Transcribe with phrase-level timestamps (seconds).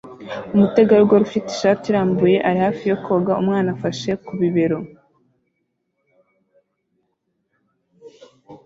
[0.53, 4.79] Umutegarugori ufite ishati irambuye ari hafi yo koga umwana afashe ku bibero